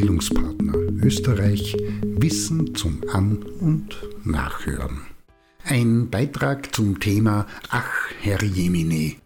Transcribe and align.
Bildungspartner 0.00 0.72
Österreich 1.02 1.76
Wissen 2.02 2.74
zum 2.74 3.02
An- 3.12 3.42
und 3.60 3.94
Nachhören. 4.24 5.02
Ein 5.62 6.08
Beitrag 6.08 6.74
zum 6.74 7.00
Thema 7.00 7.46
Ach, 7.68 8.08
Herr 8.22 8.42
Jemine. 8.42 9.16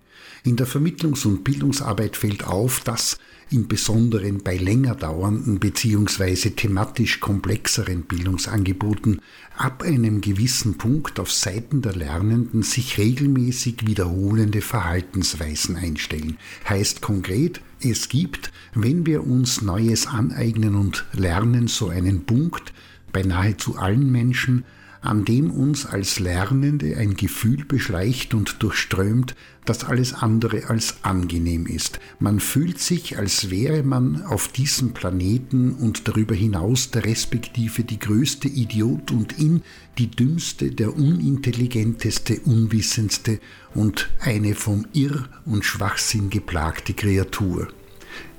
In 0.42 0.56
der 0.56 0.66
Vermittlungs- 0.66 1.26
und 1.26 1.44
Bildungsarbeit 1.44 2.16
fällt 2.16 2.48
auf, 2.48 2.80
dass 2.80 3.18
im 3.50 3.68
Besonderen 3.68 4.42
bei 4.42 4.56
länger 4.56 4.96
dauernden 4.96 5.60
bzw. 5.60 6.50
thematisch 6.50 7.20
komplexeren 7.20 8.02
Bildungsangeboten 8.02 9.20
ab 9.56 9.84
einem 9.84 10.20
gewissen 10.20 10.76
Punkt 10.76 11.20
auf 11.20 11.30
Seiten 11.30 11.82
der 11.82 11.94
Lernenden 11.94 12.64
sich 12.64 12.98
regelmäßig 12.98 13.86
wiederholende 13.86 14.60
Verhaltensweisen 14.60 15.76
einstellen. 15.76 16.36
Heißt 16.68 17.00
konkret, 17.00 17.60
es 17.84 18.08
gibt, 18.08 18.52
wenn 18.74 19.06
wir 19.06 19.26
uns 19.26 19.62
Neues 19.62 20.06
aneignen 20.06 20.74
und 20.74 21.04
lernen, 21.12 21.68
so 21.68 21.88
einen 21.88 22.24
Punkt 22.24 22.72
bei 23.12 23.22
nahezu 23.22 23.76
allen 23.76 24.10
Menschen, 24.10 24.64
an 25.04 25.26
dem 25.26 25.50
uns 25.50 25.84
als 25.84 26.18
Lernende 26.18 26.96
ein 26.96 27.14
Gefühl 27.14 27.64
beschleicht 27.66 28.32
und 28.32 28.62
durchströmt, 28.62 29.34
das 29.66 29.84
alles 29.84 30.14
andere 30.14 30.70
als 30.70 30.96
angenehm 31.02 31.66
ist. 31.66 32.00
Man 32.18 32.40
fühlt 32.40 32.78
sich, 32.78 33.18
als 33.18 33.50
wäre 33.50 33.82
man 33.82 34.22
auf 34.22 34.48
diesem 34.48 34.92
Planeten 34.94 35.72
und 35.74 36.08
darüber 36.08 36.34
hinaus 36.34 36.90
der 36.90 37.04
respektive 37.04 37.84
die 37.84 37.98
größte 37.98 38.48
Idiot 38.48 39.10
und 39.10 39.38
in 39.38 39.62
die 39.98 40.10
dümmste, 40.10 40.70
der 40.70 40.96
unintelligenteste, 40.96 42.40
unwissendste 42.40 43.40
und 43.74 44.10
eine 44.20 44.54
vom 44.54 44.86
Irr 44.94 45.28
und 45.44 45.64
Schwachsinn 45.64 46.30
geplagte 46.30 46.94
Kreatur. 46.94 47.68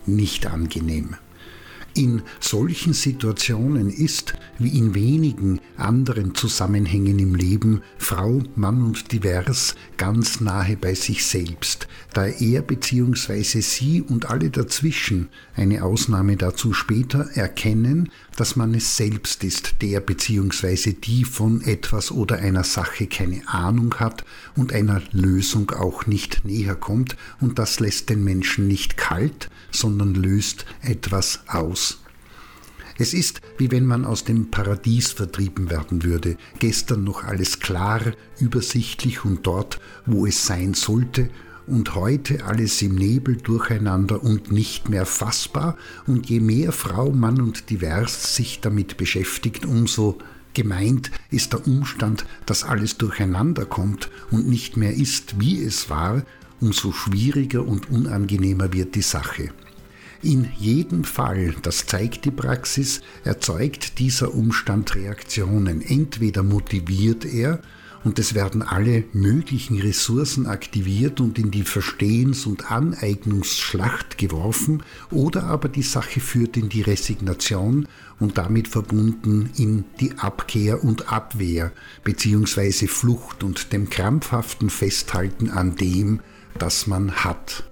Nicht 0.08 0.48
angenehm. 0.48 1.16
In 1.98 2.24
solchen 2.42 2.92
Situationen 2.92 3.90
ist, 3.90 4.34
wie 4.60 4.78
in 4.78 4.96
wenigen 4.96 5.62
anderen 5.78 6.36
Zusammenhängen 6.36 7.20
im 7.20 7.36
Leben, 7.36 7.84
Frau, 7.98 8.44
Mann 8.58 8.84
und 8.84 9.14
divers 9.14 9.76
ganz 9.96 10.42
nahe 10.42 10.76
bei 10.76 10.94
sich 10.94 11.26
selbst, 11.26 11.88
da 12.14 12.26
er 12.26 12.64
bzw. 12.64 13.62
sie 13.62 14.02
und 14.02 14.30
alle 14.30 14.50
dazwischen, 14.50 15.30
eine 15.56 15.86
Ausnahme 15.86 16.36
dazu 16.36 16.74
später, 16.74 17.30
erkennen, 17.34 18.10
dass 18.36 18.58
man 18.58 18.74
es 18.74 18.98
selbst 18.98 19.46
ist, 19.46 19.82
der 19.82 20.02
bzw. 20.02 20.92
die 20.92 21.24
von 21.24 21.62
etwas 21.62 22.12
oder 22.12 22.40
einer 22.40 22.66
Sache 22.66 23.08
keine 23.08 23.48
Ahnung 23.48 23.96
hat 23.96 24.26
und 24.58 24.74
einer 24.74 25.02
Lösung 25.14 25.72
auch 25.72 26.08
nicht 26.08 26.44
näher 26.44 26.76
kommt, 26.76 27.16
und 27.40 27.58
das 27.58 27.80
lässt 27.80 28.10
den 28.10 28.26
Menschen 28.26 28.68
nicht 28.68 28.98
kalt, 28.98 29.50
sondern 29.72 30.14
löst 30.14 30.66
etwas 30.82 31.40
aus. 31.48 31.85
Es 32.98 33.14
ist, 33.14 33.42
wie 33.58 33.72
wenn 33.72 33.86
man 33.86 34.06
aus 34.06 34.24
dem 34.24 34.52
Paradies 34.52 35.12
vertrieben 35.12 35.70
werden 35.70 36.04
würde, 36.04 36.38
gestern 36.60 37.04
noch 37.04 37.26
alles 37.26 37.60
klar, 37.60 38.02
übersichtlich 38.40 39.26
und 39.26 39.46
dort, 39.46 39.82
wo 40.06 40.26
es 40.26 40.46
sein 40.46 40.74
sollte, 40.74 41.30
und 41.68 41.96
heute 41.96 42.46
alles 42.46 42.82
im 42.84 42.96
Nebel 42.96 43.38
durcheinander 43.38 44.24
und 44.24 44.52
nicht 44.52 44.88
mehr 44.88 45.06
fassbar, 45.06 45.78
und 46.08 46.30
je 46.30 46.40
mehr 46.40 46.72
Frau, 46.72 47.12
Mann 47.12 47.42
und 47.42 47.70
divers 47.70 48.36
sich 48.36 48.62
damit 48.62 48.98
beschäftigt, 48.98 49.66
umso 49.66 50.20
gemeint 50.54 51.12
ist 51.32 51.52
der 51.52 51.68
Umstand, 51.68 52.26
dass 52.46 52.64
alles 52.64 52.98
durcheinander 52.98 53.66
kommt 53.66 54.10
und 54.32 54.48
nicht 54.48 54.78
mehr 54.78 54.94
ist, 54.94 55.40
wie 55.40 55.62
es 55.62 55.90
war, 55.90 56.24
umso 56.62 56.94
schwieriger 56.94 57.68
und 57.68 57.90
unangenehmer 57.90 58.72
wird 58.72 58.96
die 58.96 59.02
Sache. 59.02 59.50
In 60.26 60.50
jedem 60.58 61.04
Fall, 61.04 61.54
das 61.62 61.86
zeigt 61.86 62.26
die 62.26 62.32
Praxis, 62.32 63.02
erzeugt 63.24 64.00
dieser 64.00 64.34
Umstand 64.34 64.96
Reaktionen. 64.96 65.84
Entweder 65.84 66.42
motiviert 66.42 67.26
er, 67.26 67.62
und 68.04 68.18
es 68.18 68.34
werden 68.34 68.64
alle 68.64 69.04
möglichen 69.14 69.80
Ressourcen 69.80 70.48
aktiviert 70.48 71.22
und 71.22 71.38
in 71.38 71.52
die 71.52 71.62
Verstehens- 71.62 72.48
und 72.48 72.72
Aneignungsschlacht 72.72 74.18
geworfen, 74.18 74.82
oder 75.12 75.44
aber 75.44 75.70
die 75.70 75.84
Sache 75.84 76.20
führt 76.20 76.58
in 76.58 76.70
die 76.70 76.82
Resignation 76.82 77.88
und 78.20 78.40
damit 78.40 78.68
verbunden 78.68 79.52
in 79.58 79.84
die 80.00 80.18
Abkehr 80.18 80.84
und 80.84 81.14
Abwehr 81.14 81.72
bzw. 82.04 82.88
Flucht 82.88 83.44
und 83.44 83.72
dem 83.72 83.92
krampfhaften 83.92 84.72
Festhalten 84.72 85.52
an 85.52 85.76
dem, 85.76 86.20
das 86.58 86.88
man 86.88 87.12
hat. 87.12 87.64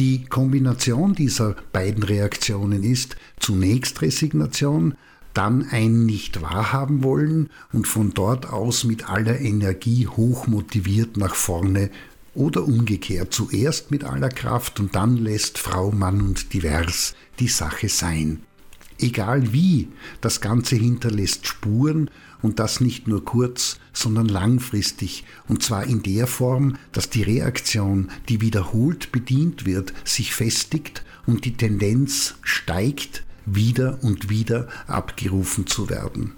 Die 0.00 0.24
Kombination 0.24 1.14
dieser 1.14 1.56
beiden 1.74 2.02
Reaktionen 2.02 2.84
ist 2.84 3.16
zunächst 3.38 4.00
Resignation, 4.00 4.94
dann 5.34 5.68
ein 5.68 6.06
nicht 6.06 6.40
wahrhaben 6.40 7.04
wollen 7.04 7.50
und 7.74 7.86
von 7.86 8.14
dort 8.14 8.48
aus 8.48 8.84
mit 8.84 9.10
aller 9.10 9.38
Energie 9.38 10.06
hochmotiviert 10.06 11.18
nach 11.18 11.34
vorne 11.34 11.90
oder 12.34 12.64
umgekehrt 12.64 13.34
zuerst 13.34 13.90
mit 13.90 14.04
aller 14.04 14.30
Kraft 14.30 14.80
und 14.80 14.94
dann 14.94 15.18
lässt 15.18 15.58
Frau, 15.58 15.90
Mann 15.90 16.22
und 16.22 16.54
divers 16.54 17.14
die 17.38 17.48
Sache 17.48 17.90
sein. 17.90 18.40
Egal 19.00 19.52
wie, 19.54 19.88
das 20.20 20.42
Ganze 20.42 20.76
hinterlässt 20.76 21.46
Spuren 21.46 22.10
und 22.42 22.58
das 22.58 22.80
nicht 22.80 23.08
nur 23.08 23.24
kurz, 23.24 23.78
sondern 23.94 24.28
langfristig, 24.28 25.24
und 25.48 25.62
zwar 25.62 25.84
in 25.84 26.02
der 26.02 26.26
Form, 26.26 26.76
dass 26.92 27.08
die 27.08 27.22
Reaktion, 27.22 28.10
die 28.28 28.42
wiederholt 28.42 29.10
bedient 29.10 29.64
wird, 29.64 29.94
sich 30.04 30.34
festigt 30.34 31.02
und 31.26 31.46
die 31.46 31.56
Tendenz 31.56 32.34
steigt, 32.42 33.24
wieder 33.46 33.98
und 34.02 34.28
wieder 34.28 34.68
abgerufen 34.86 35.66
zu 35.66 35.88
werden. 35.88 36.34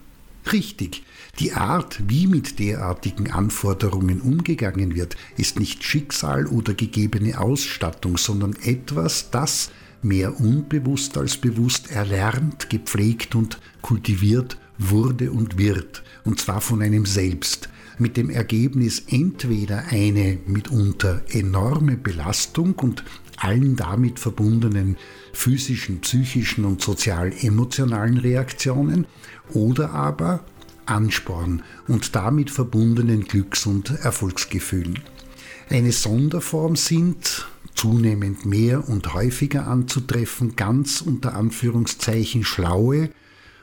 Richtig, 0.52 1.02
die 1.38 1.52
Art, 1.52 2.00
wie 2.08 2.26
mit 2.26 2.58
derartigen 2.58 3.30
Anforderungen 3.30 4.20
umgegangen 4.20 4.94
wird, 4.94 5.16
ist 5.36 5.58
nicht 5.58 5.84
Schicksal 5.84 6.46
oder 6.46 6.74
gegebene 6.74 7.38
Ausstattung, 7.40 8.16
sondern 8.16 8.54
etwas, 8.62 9.30
das 9.30 9.70
mehr 10.02 10.40
unbewusst 10.40 11.16
als 11.16 11.36
bewusst 11.36 11.90
erlernt, 11.90 12.70
gepflegt 12.70 13.34
und 13.34 13.58
kultiviert 13.80 14.56
wurde 14.78 15.30
und 15.32 15.58
wird, 15.58 16.02
und 16.24 16.40
zwar 16.40 16.60
von 16.60 16.82
einem 16.82 17.06
selbst, 17.06 17.68
mit 17.98 18.16
dem 18.16 18.30
Ergebnis 18.30 19.04
entweder 19.08 19.84
eine 19.90 20.38
mitunter 20.46 21.22
enorme 21.30 21.96
Belastung 21.96 22.74
und 22.76 23.04
allen 23.36 23.76
damit 23.76 24.18
verbundenen 24.18 24.96
physischen, 25.32 26.00
psychischen 26.00 26.64
und 26.64 26.80
sozial-emotionalen 26.80 28.19
Reaktionen 28.19 29.06
oder 29.52 29.90
aber 29.90 30.44
Ansporn 30.86 31.62
und 31.86 32.14
damit 32.14 32.50
verbundenen 32.50 33.24
Glücks- 33.24 33.66
und 33.66 33.90
Erfolgsgefühlen. 33.90 34.98
Eine 35.70 35.92
Sonderform 35.92 36.76
sind 36.76 37.46
zunehmend 37.82 38.47
mehr 38.47 38.88
und 38.88 39.12
häufiger 39.12 39.66
anzutreffen, 39.66 40.54
ganz 40.54 41.00
unter 41.00 41.34
Anführungszeichen 41.34 42.44
schlaue, 42.44 43.10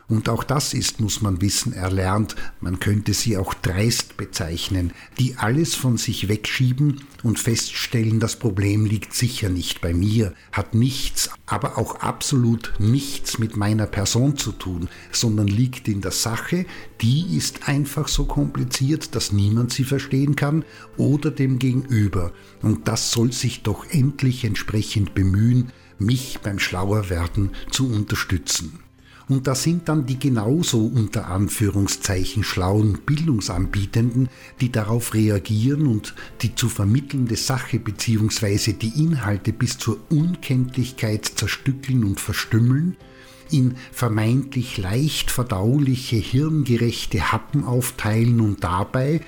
und 0.09 0.27
auch 0.27 0.43
das 0.43 0.73
ist, 0.73 0.99
muss 0.99 1.21
man 1.21 1.39
wissen, 1.39 1.71
erlernt, 1.71 2.35
man 2.61 2.79
könnte 2.79 3.13
sie 3.13 3.37
auch 3.37 3.53
dreist 3.53 4.17
bezeichnen, 4.17 4.91
die 5.19 5.35
alles 5.37 5.75
von 5.75 5.97
sich 5.97 6.27
wegschieben 6.27 7.01
und 7.21 7.37
feststellen, 7.37 8.19
das 8.19 8.37
Problem 8.37 8.85
liegt 8.85 9.13
sicher 9.13 9.49
nicht 9.49 9.81
bei 9.81 9.93
mir, 9.93 10.33
hat 10.51 10.73
nichts, 10.73 11.29
aber 11.45 11.77
auch 11.77 11.97
absolut 11.97 12.73
nichts 12.79 13.37
mit 13.37 13.55
meiner 13.55 13.85
Person 13.85 14.35
zu 14.35 14.51
tun, 14.51 14.89
sondern 15.11 15.47
liegt 15.47 15.87
in 15.87 16.01
der 16.01 16.11
Sache, 16.11 16.65
die 17.01 17.37
ist 17.37 17.67
einfach 17.67 18.07
so 18.07 18.25
kompliziert, 18.25 19.13
dass 19.15 19.31
niemand 19.31 19.71
sie 19.71 19.83
verstehen 19.83 20.35
kann 20.35 20.65
oder 20.97 21.29
dem 21.29 21.59
Gegenüber. 21.59 22.33
Und 22.63 22.87
das 22.87 23.11
soll 23.11 23.31
sich 23.31 23.61
doch 23.61 23.85
endlich 23.91 24.43
entsprechend 24.43 25.13
bemühen, 25.13 25.71
mich 25.99 26.39
beim 26.41 26.57
Schlauerwerden 26.57 27.51
zu 27.69 27.91
unterstützen. 27.91 28.79
Und 29.29 29.45
da 29.45 29.53
sind 29.53 29.87
dann 29.87 30.07
die 30.07 30.17
genauso 30.17 30.83
unter 30.87 31.27
Anführungszeichen 31.27 32.43
schlauen 32.43 32.97
Bildungsanbietenden, 33.05 34.27
die 34.59 34.71
darauf 34.71 35.13
reagieren 35.13 35.85
und 35.85 36.15
die 36.41 36.55
zu 36.55 36.67
vermittelnde 36.67 37.35
Sache 37.35 37.79
bzw. 37.79 38.73
die 38.73 38.99
Inhalte 39.03 39.53
bis 39.53 39.77
zur 39.77 39.99
Unkenntlichkeit 40.09 41.25
zerstückeln 41.25 42.03
und 42.03 42.19
verstümmeln, 42.19 42.97
in 43.51 43.75
vermeintlich 43.91 44.79
leicht 44.79 45.29
verdauliche, 45.29 46.15
hirngerechte 46.15 47.31
Happen 47.31 47.63
aufteilen 47.63 48.41
und 48.41 48.63
dabei 48.63 49.21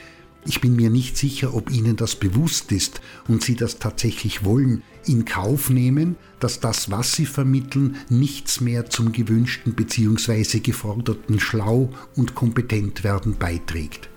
ich 0.45 0.61
bin 0.61 0.75
mir 0.75 0.89
nicht 0.89 1.17
sicher, 1.17 1.53
ob 1.53 1.71
Ihnen 1.71 1.95
das 1.95 2.15
bewusst 2.15 2.71
ist 2.71 3.01
und 3.27 3.43
Sie 3.43 3.55
das 3.55 3.77
tatsächlich 3.77 4.43
wollen, 4.43 4.83
in 5.05 5.25
Kauf 5.25 5.69
nehmen, 5.69 6.15
dass 6.39 6.59
das, 6.59 6.89
was 6.89 7.15
Sie 7.15 7.25
vermitteln, 7.25 7.97
nichts 8.09 8.61
mehr 8.61 8.89
zum 8.89 9.11
gewünschten 9.11 9.73
bzw. 9.73 10.59
geforderten 10.59 11.39
Schlau 11.39 11.91
und 12.15 12.35
kompetent 12.35 13.03
werden 13.03 13.37
beiträgt. 13.37 14.09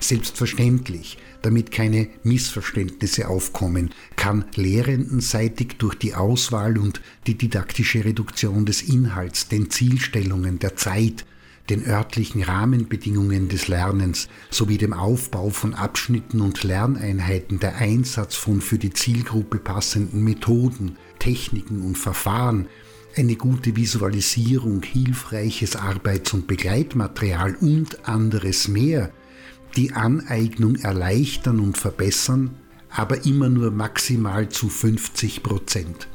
Selbstverständlich, 0.00 1.18
damit 1.42 1.70
keine 1.70 2.08
Missverständnisse 2.24 3.28
aufkommen, 3.28 3.90
kann 4.16 4.44
lehrendenseitig 4.54 5.76
durch 5.78 5.94
die 5.94 6.14
Auswahl 6.14 6.78
und 6.78 7.00
die 7.26 7.36
didaktische 7.36 8.04
Reduktion 8.04 8.64
des 8.66 8.82
Inhalts, 8.82 9.48
den 9.48 9.70
Zielstellungen, 9.70 10.58
der 10.58 10.76
Zeit, 10.76 11.24
den 11.70 11.86
örtlichen 11.86 12.42
Rahmenbedingungen 12.42 13.48
des 13.48 13.68
Lernens 13.68 14.28
sowie 14.50 14.78
dem 14.78 14.92
Aufbau 14.92 15.50
von 15.50 15.74
Abschnitten 15.74 16.40
und 16.40 16.62
Lerneinheiten 16.64 17.60
der 17.60 17.76
Einsatz 17.76 18.34
von 18.34 18.60
für 18.60 18.78
die 18.78 18.92
Zielgruppe 18.92 19.58
passenden 19.58 20.24
Methoden, 20.24 20.96
Techniken 21.18 21.82
und 21.82 21.96
Verfahren, 21.96 22.66
eine 23.16 23.36
gute 23.36 23.76
Visualisierung, 23.76 24.82
hilfreiches 24.82 25.76
Arbeits- 25.76 26.32
und 26.32 26.46
Begleitmaterial 26.46 27.56
und 27.60 28.08
anderes 28.08 28.68
mehr 28.68 29.12
die 29.76 29.92
Aneignung 29.92 30.76
erleichtern 30.76 31.60
und 31.60 31.78
verbessern, 31.78 32.50
aber 32.90 33.24
immer 33.24 33.48
nur 33.48 33.70
maximal 33.70 34.48
zu 34.48 34.68
50 34.68 35.42
Prozent. 35.42 36.08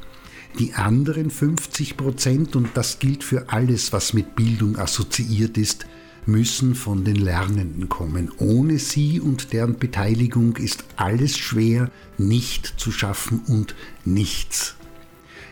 Die 0.58 0.74
anderen 0.74 1.30
50 1.30 1.96
Prozent, 1.96 2.56
und 2.56 2.70
das 2.74 2.98
gilt 2.98 3.22
für 3.22 3.50
alles, 3.50 3.92
was 3.92 4.12
mit 4.12 4.34
Bildung 4.34 4.76
assoziiert 4.76 5.56
ist, 5.58 5.86
müssen 6.26 6.74
von 6.74 7.04
den 7.04 7.16
Lernenden 7.16 7.88
kommen. 7.88 8.30
Ohne 8.38 8.78
sie 8.78 9.20
und 9.20 9.52
deren 9.52 9.78
Beteiligung 9.78 10.56
ist 10.56 10.84
alles 10.96 11.38
schwer, 11.38 11.90
nicht 12.18 12.74
zu 12.78 12.92
schaffen 12.92 13.42
und 13.46 13.74
nichts. 14.04 14.74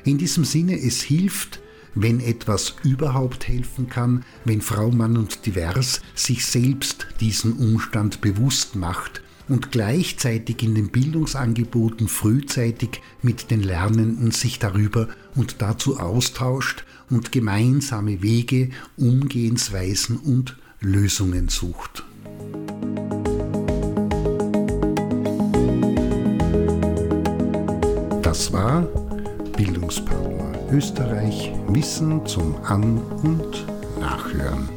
In 0.05 0.19
diesem 0.19 0.45
Sinne, 0.45 0.79
es 0.81 1.03
hilft, 1.03 1.61
wenn 1.95 2.21
etwas 2.21 2.77
überhaupt 2.83 3.49
helfen 3.49 3.89
kann, 3.89 4.25
wenn 4.45 4.61
Frau, 4.61 4.91
Mann 4.91 5.17
und 5.17 5.47
Divers 5.47 6.01
sich 6.15 6.45
selbst 6.45 7.07
diesen 7.21 7.55
Umstand 7.55 8.21
bewusst 8.21 8.77
macht 8.77 9.23
und 9.49 9.73
gleichzeitig 9.73 10.63
in 10.63 10.75
den 10.75 10.89
Bildungsangeboten 10.89 12.09
frühzeitig 12.09 13.01
mit 13.23 13.51
den 13.51 13.63
Lernenden 13.63 14.31
sich 14.31 14.59
darüber 14.59 15.09
und 15.35 15.57
dazu 15.63 15.99
austauscht 15.99 16.85
und 17.11 17.33
gemeinsame 17.33 18.23
Wege, 18.23 18.71
Umgehensweisen 18.97 20.19
und 20.19 20.57
Lösungen 20.81 21.49
sucht. 21.49 22.05
Das 28.23 28.53
war 28.53 28.83
Bildungspartner 29.57 30.37
Österreich 30.73 31.53
Wissen 31.69 32.27
zum 32.27 32.57
An- 32.65 33.01
und 33.23 33.67
Nachhören. 34.01 34.76